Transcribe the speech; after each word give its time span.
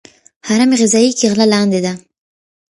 هرم 0.47 0.71
غذایی 0.79 1.11
کې 1.17 1.25
غله 1.31 1.45
لاندې 1.53 1.79
ده. 1.85 1.93